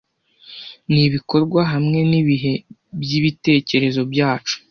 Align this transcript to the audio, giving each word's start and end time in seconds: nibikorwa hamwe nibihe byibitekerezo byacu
nibikorwa 0.93 1.61
hamwe 1.73 1.99
nibihe 2.09 2.53
byibitekerezo 3.01 4.01
byacu 4.11 4.55